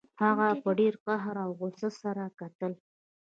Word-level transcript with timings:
هغه 0.23 0.47
په 0.63 0.69
ډیر 0.79 0.93
قهر 1.05 1.35
او 1.45 1.49
غوسه 1.59 1.89
سره 2.01 2.23
کتل 2.39 2.71